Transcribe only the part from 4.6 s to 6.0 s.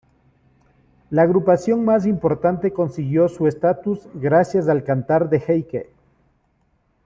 al Cantar de Heike.